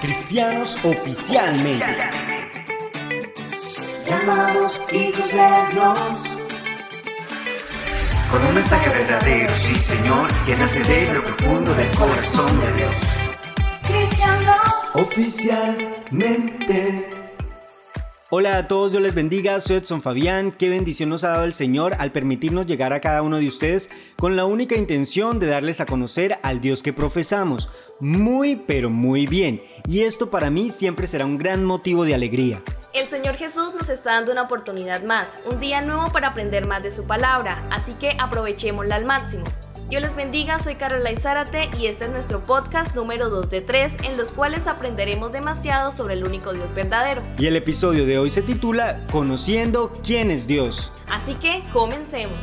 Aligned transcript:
Cristianos 0.00 0.76
oficialmente. 0.82 1.84
Llamados 4.06 4.80
hijos 4.92 5.30
de 5.30 5.46
Dios. 5.72 6.24
Con 8.30 8.46
un 8.46 8.54
mensaje 8.54 8.88
verdadero, 8.88 9.54
sí 9.54 9.74
Señor, 9.74 10.26
que 10.46 10.56
nace 10.56 10.80
de 10.80 11.12
lo 11.12 11.22
profundo 11.22 11.74
del 11.74 11.94
corazón 11.94 12.60
de 12.60 12.72
Dios. 12.72 12.94
Cristianos. 13.86 14.94
Oficialmente. 14.94 17.19
Hola 18.32 18.58
a 18.58 18.68
todos, 18.68 18.92
Dios 18.92 19.02
les 19.02 19.12
bendiga, 19.12 19.58
soy 19.58 19.78
Edson 19.78 20.02
Fabián, 20.02 20.52
qué 20.52 20.68
bendición 20.68 21.08
nos 21.08 21.24
ha 21.24 21.30
dado 21.30 21.42
el 21.42 21.52
Señor 21.52 21.96
al 21.98 22.12
permitirnos 22.12 22.64
llegar 22.64 22.92
a 22.92 23.00
cada 23.00 23.22
uno 23.22 23.38
de 23.38 23.48
ustedes 23.48 23.90
con 24.14 24.36
la 24.36 24.44
única 24.44 24.76
intención 24.76 25.40
de 25.40 25.48
darles 25.48 25.80
a 25.80 25.84
conocer 25.84 26.38
al 26.44 26.60
Dios 26.60 26.84
que 26.84 26.92
profesamos. 26.92 27.68
Muy 27.98 28.54
pero 28.54 28.88
muy 28.88 29.26
bien, 29.26 29.60
y 29.84 30.02
esto 30.02 30.30
para 30.30 30.48
mí 30.48 30.70
siempre 30.70 31.08
será 31.08 31.24
un 31.24 31.38
gran 31.38 31.64
motivo 31.64 32.04
de 32.04 32.14
alegría. 32.14 32.62
El 32.92 33.08
Señor 33.08 33.34
Jesús 33.34 33.74
nos 33.74 33.88
está 33.88 34.12
dando 34.12 34.30
una 34.30 34.42
oportunidad 34.42 35.02
más, 35.02 35.40
un 35.44 35.58
día 35.58 35.80
nuevo 35.80 36.12
para 36.12 36.28
aprender 36.28 36.68
más 36.68 36.84
de 36.84 36.92
su 36.92 37.08
palabra, 37.08 37.60
así 37.72 37.94
que 37.94 38.14
aprovechémosla 38.16 38.94
al 38.94 39.06
máximo. 39.06 39.42
Dios 39.90 40.02
les 40.02 40.14
bendiga, 40.14 40.60
soy 40.60 40.76
Carola 40.76 41.10
Zárate 41.18 41.68
y 41.76 41.86
este 41.86 42.04
es 42.04 42.12
nuestro 42.12 42.38
podcast 42.38 42.94
número 42.94 43.28
2 43.28 43.50
de 43.50 43.60
3 43.60 43.96
en 44.04 44.16
los 44.16 44.30
cuales 44.30 44.68
aprenderemos 44.68 45.32
demasiado 45.32 45.90
sobre 45.90 46.14
el 46.14 46.24
único 46.24 46.52
Dios 46.52 46.72
verdadero. 46.72 47.22
Y 47.36 47.46
el 47.46 47.56
episodio 47.56 48.06
de 48.06 48.16
hoy 48.16 48.30
se 48.30 48.40
titula 48.40 49.04
Conociendo 49.10 49.90
quién 50.06 50.30
es 50.30 50.46
Dios. 50.46 50.92
Así 51.08 51.34
que 51.34 51.64
comencemos. 51.72 52.38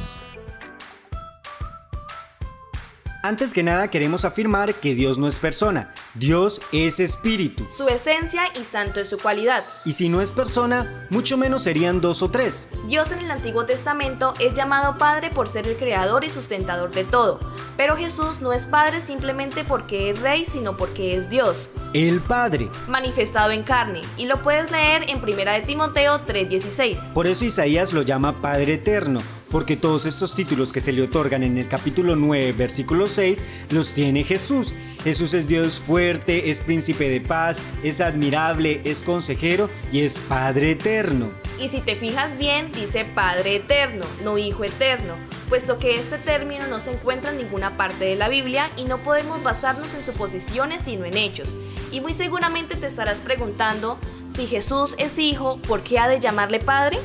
Antes 3.28 3.54
que 3.54 3.62
nada 3.62 3.90
queremos 3.90 4.24
afirmar 4.24 4.76
que 4.76 4.96
Dios 4.96 5.18
no 5.18 5.28
es 5.28 5.38
persona, 5.38 5.94
Dios 6.14 6.62
es 6.72 7.02
espíritu. 7.02 7.68
Su 7.70 7.90
esencia 7.90 8.44
y 8.58 8.64
santo 8.64 9.02
es 9.02 9.10
su 9.10 9.18
cualidad. 9.18 9.66
Y 9.84 9.92
si 9.92 10.08
no 10.08 10.22
es 10.22 10.32
persona, 10.32 11.06
mucho 11.10 11.36
menos 11.36 11.64
serían 11.64 12.00
dos 12.00 12.22
o 12.22 12.32
tres. 12.32 12.70
Dios 12.88 13.12
en 13.12 13.20
el 13.20 13.30
Antiguo 13.30 13.66
Testamento 13.66 14.34
es 14.40 14.54
llamado 14.54 14.98
Padre 14.98 15.30
por 15.30 15.50
ser 15.50 15.68
el 15.68 15.76
creador 15.76 16.24
y 16.24 16.30
sustentador 16.30 16.92
de 16.92 17.04
todo, 17.04 17.42
pero 17.76 17.98
Jesús 17.98 18.40
no 18.40 18.54
es 18.54 18.66
Padre 18.66 19.02
simplemente 19.02 19.66
porque 19.66 20.10
es 20.10 20.22
Rey, 20.22 20.46
sino 20.46 20.78
porque 20.78 21.18
es 21.18 21.30
Dios. 21.30 21.70
El 21.92 22.22
Padre. 22.22 22.70
Manifestado 22.88 23.52
en 23.52 23.64
carne, 23.64 24.04
y 24.16 24.28
lo 24.28 24.42
puedes 24.42 24.72
leer 24.72 25.04
en 25.10 25.18
1 25.22 25.52
de 25.52 25.62
Timoteo 25.64 26.22
3:16. 26.22 27.10
Por 27.14 27.28
eso 27.28 27.44
Isaías 27.44 27.92
lo 27.92 28.04
llama 28.04 28.42
Padre 28.42 28.76
Eterno 28.76 29.20
porque 29.52 29.78
todos 29.78 30.06
estos 30.06 30.36
títulos 30.36 30.72
que 30.72 30.82
se 30.82 30.92
le 30.92 31.02
otorgan 31.02 31.44
en 31.44 31.58
el 31.58 31.68
capítulo 31.68 32.16
9, 32.16 32.54
versículo 32.54 33.08
6, 33.08 33.44
los 33.72 33.94
tiene 33.94 34.24
Jesús. 34.24 34.74
Jesús 35.04 35.34
es 35.34 35.48
Dios 35.48 35.80
fuerte, 35.80 36.50
es 36.50 36.62
príncipe 36.62 37.10
de 37.10 37.22
paz, 37.22 37.60
es 37.84 38.02
admirable, 38.02 38.82
es 38.84 39.04
consejero 39.04 39.70
y 39.92 40.02
es 40.02 40.20
Padre 40.20 40.72
eterno. 40.72 41.30
Y 41.60 41.70
si 41.70 41.82
te 41.82 41.96
fijas 41.96 42.38
bien, 42.38 42.72
dice 42.72 43.06
Padre 43.06 43.56
eterno, 43.56 44.06
no 44.24 44.38
Hijo 44.38 44.64
eterno, 44.64 45.16
puesto 45.50 45.80
que 45.80 45.96
este 45.96 46.18
término 46.18 46.68
no 46.68 46.80
se 46.80 46.92
encuentra 46.92 47.32
en 47.32 47.38
ninguna 47.38 47.78
parte 47.78 48.06
de 48.06 48.16
la 48.16 48.30
Biblia 48.30 48.70
y 48.78 48.86
no 48.86 49.00
podemos 49.00 49.42
basarnos 49.42 49.96
en 49.96 50.06
suposiciones 50.06 50.84
sino 50.84 51.06
en 51.06 51.18
hechos. 51.18 51.50
Y 51.92 52.02
muy 52.02 52.14
seguramente 52.14 52.76
te 52.76 52.86
estarás 52.86 53.22
preguntando, 53.22 53.98
si 54.28 54.46
Jesús 54.46 54.94
es 54.98 55.18
Hijo, 55.20 55.58
¿por 55.68 55.82
qué 55.82 56.00
ha 56.00 56.08
de 56.08 56.20
llamarle 56.20 56.60
Padre? 56.60 57.00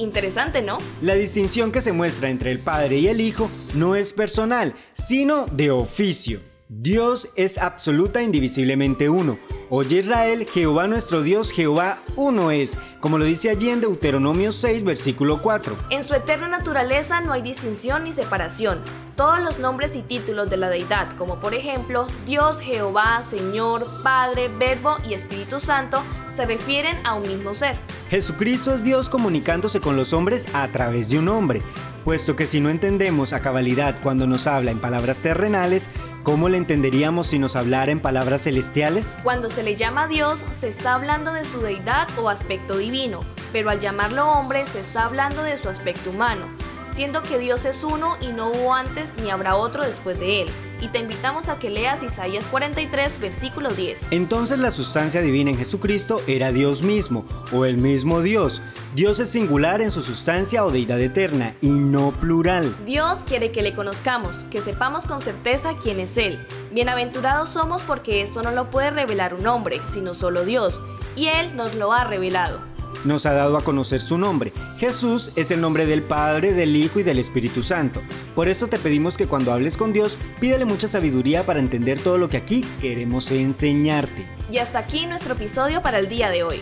Interesante, 0.00 0.62
¿no? 0.62 0.78
La 1.02 1.14
distinción 1.14 1.72
que 1.72 1.82
se 1.82 1.92
muestra 1.92 2.30
entre 2.30 2.50
el 2.50 2.58
Padre 2.58 2.96
y 2.96 3.08
el 3.08 3.20
Hijo 3.20 3.50
no 3.74 3.94
es 3.96 4.14
personal, 4.14 4.74
sino 4.94 5.44
de 5.46 5.70
oficio. 5.70 6.49
Dios 6.72 7.30
es 7.34 7.58
absoluta 7.58 8.20
e 8.20 8.22
indivisiblemente 8.22 9.08
uno. 9.08 9.40
Oye 9.70 9.98
Israel, 9.98 10.46
Jehová 10.46 10.86
nuestro 10.86 11.20
Dios, 11.22 11.50
Jehová 11.50 11.98
uno 12.14 12.52
es, 12.52 12.78
como 13.00 13.18
lo 13.18 13.24
dice 13.24 13.50
allí 13.50 13.70
en 13.70 13.80
Deuteronomio 13.80 14.52
6, 14.52 14.84
versículo 14.84 15.42
4. 15.42 15.76
En 15.90 16.04
su 16.04 16.14
eterna 16.14 16.46
naturaleza 16.46 17.22
no 17.22 17.32
hay 17.32 17.42
distinción 17.42 18.04
ni 18.04 18.12
separación. 18.12 18.78
Todos 19.16 19.40
los 19.40 19.58
nombres 19.58 19.96
y 19.96 20.02
títulos 20.02 20.48
de 20.48 20.58
la 20.58 20.68
deidad, 20.68 21.10
como 21.16 21.40
por 21.40 21.54
ejemplo 21.54 22.06
Dios, 22.24 22.60
Jehová, 22.60 23.20
Señor, 23.22 23.84
Padre, 24.04 24.46
Verbo 24.46 24.98
y 25.04 25.14
Espíritu 25.14 25.58
Santo, 25.58 26.00
se 26.28 26.46
refieren 26.46 26.96
a 27.04 27.14
un 27.14 27.22
mismo 27.22 27.52
ser. 27.52 27.74
Jesucristo 28.10 28.72
es 28.72 28.84
Dios 28.84 29.08
comunicándose 29.08 29.80
con 29.80 29.96
los 29.96 30.12
hombres 30.12 30.46
a 30.54 30.68
través 30.68 31.08
de 31.08 31.18
un 31.18 31.28
hombre 31.30 31.62
puesto 32.04 32.36
que 32.36 32.46
si 32.46 32.60
no 32.60 32.70
entendemos 32.70 33.32
a 33.32 33.40
cabalidad 33.40 34.00
cuando 34.02 34.26
nos 34.26 34.46
habla 34.46 34.70
en 34.70 34.80
palabras 34.80 35.20
terrenales, 35.20 35.88
¿cómo 36.22 36.48
le 36.48 36.56
entenderíamos 36.56 37.28
si 37.28 37.38
nos 37.38 37.56
hablara 37.56 37.92
en 37.92 38.00
palabras 38.00 38.42
celestiales? 38.42 39.18
Cuando 39.22 39.50
se 39.50 39.62
le 39.62 39.76
llama 39.76 40.08
Dios, 40.08 40.44
se 40.50 40.68
está 40.68 40.94
hablando 40.94 41.32
de 41.32 41.44
su 41.44 41.60
deidad 41.60 42.08
o 42.18 42.28
aspecto 42.28 42.78
divino, 42.78 43.20
pero 43.52 43.70
al 43.70 43.80
llamarlo 43.80 44.30
hombre 44.30 44.66
se 44.66 44.80
está 44.80 45.04
hablando 45.04 45.42
de 45.42 45.58
su 45.58 45.68
aspecto 45.68 46.10
humano 46.10 46.46
siendo 46.92 47.22
que 47.22 47.38
Dios 47.38 47.64
es 47.64 47.84
uno 47.84 48.16
y 48.20 48.32
no 48.32 48.48
hubo 48.48 48.74
antes 48.74 49.12
ni 49.22 49.30
habrá 49.30 49.56
otro 49.56 49.84
después 49.84 50.18
de 50.18 50.42
él. 50.42 50.48
Y 50.80 50.88
te 50.88 50.98
invitamos 50.98 51.48
a 51.48 51.58
que 51.58 51.68
leas 51.68 52.02
Isaías 52.02 52.48
43, 52.48 53.20
versículo 53.20 53.70
10. 53.70 54.08
Entonces 54.10 54.58
la 54.58 54.70
sustancia 54.70 55.20
divina 55.20 55.50
en 55.50 55.58
Jesucristo 55.58 56.22
era 56.26 56.52
Dios 56.52 56.82
mismo, 56.82 57.24
o 57.52 57.64
el 57.64 57.76
mismo 57.76 58.22
Dios. 58.22 58.62
Dios 58.94 59.20
es 59.20 59.30
singular 59.30 59.82
en 59.82 59.90
su 59.90 60.00
sustancia 60.00 60.64
o 60.64 60.70
deidad 60.70 61.00
eterna, 61.00 61.54
y 61.60 61.70
no 61.70 62.12
plural. 62.12 62.74
Dios 62.86 63.24
quiere 63.26 63.52
que 63.52 63.62
le 63.62 63.74
conozcamos, 63.74 64.46
que 64.50 64.62
sepamos 64.62 65.04
con 65.04 65.20
certeza 65.20 65.76
quién 65.82 66.00
es 66.00 66.16
Él. 66.16 66.46
Bienaventurados 66.72 67.50
somos 67.50 67.82
porque 67.82 68.22
esto 68.22 68.42
no 68.42 68.50
lo 68.52 68.70
puede 68.70 68.90
revelar 68.90 69.34
un 69.34 69.46
hombre, 69.46 69.80
sino 69.86 70.14
solo 70.14 70.44
Dios, 70.44 70.80
y 71.14 71.26
Él 71.26 71.54
nos 71.56 71.74
lo 71.74 71.92
ha 71.92 72.04
revelado 72.04 72.69
nos 73.04 73.26
ha 73.26 73.32
dado 73.32 73.56
a 73.56 73.64
conocer 73.64 74.00
su 74.00 74.18
nombre. 74.18 74.52
Jesús 74.78 75.32
es 75.36 75.50
el 75.50 75.60
nombre 75.60 75.86
del 75.86 76.02
Padre, 76.02 76.52
del 76.52 76.76
Hijo 76.76 77.00
y 77.00 77.02
del 77.02 77.18
Espíritu 77.18 77.62
Santo. 77.62 78.02
Por 78.34 78.48
esto 78.48 78.66
te 78.66 78.78
pedimos 78.78 79.16
que 79.16 79.26
cuando 79.26 79.52
hables 79.52 79.76
con 79.76 79.92
Dios, 79.92 80.16
pídele 80.40 80.64
mucha 80.64 80.88
sabiduría 80.88 81.44
para 81.44 81.60
entender 81.60 81.98
todo 81.98 82.18
lo 82.18 82.28
que 82.28 82.36
aquí 82.36 82.64
queremos 82.80 83.30
enseñarte. 83.30 84.26
Y 84.50 84.58
hasta 84.58 84.78
aquí 84.78 85.06
nuestro 85.06 85.34
episodio 85.34 85.82
para 85.82 85.98
el 85.98 86.08
día 86.08 86.30
de 86.30 86.42
hoy. 86.42 86.60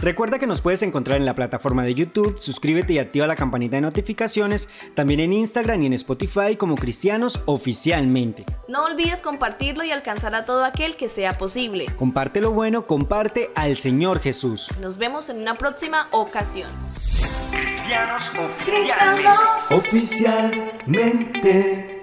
Recuerda 0.00 0.38
que 0.38 0.46
nos 0.46 0.62
puedes 0.62 0.82
encontrar 0.82 1.18
en 1.18 1.26
la 1.26 1.34
plataforma 1.34 1.84
de 1.84 1.94
YouTube, 1.94 2.38
suscríbete 2.38 2.94
y 2.94 2.98
activa 2.98 3.26
la 3.26 3.36
campanita 3.36 3.76
de 3.76 3.82
notificaciones, 3.82 4.70
también 4.94 5.20
en 5.20 5.34
Instagram 5.34 5.82
y 5.82 5.86
en 5.86 5.92
Spotify 5.92 6.56
como 6.56 6.76
Cristianos 6.76 7.40
Oficialmente. 7.44 8.46
No 8.66 8.84
olvides 8.84 9.20
compartirlo 9.20 9.84
y 9.84 9.90
alcanzar 9.90 10.34
a 10.34 10.46
todo 10.46 10.64
aquel 10.64 10.96
que 10.96 11.10
sea 11.10 11.36
posible. 11.36 11.84
Comparte 11.98 12.40
lo 12.40 12.52
bueno, 12.52 12.86
comparte 12.86 13.50
al 13.54 13.76
Señor 13.76 14.20
Jesús. 14.20 14.68
Nos 14.80 14.96
vemos 14.96 15.28
en 15.28 15.36
una 15.38 15.54
próxima 15.54 16.08
ocasión. 16.12 16.70
Cristianos 17.50 18.22
Oficialmente. 19.70 21.99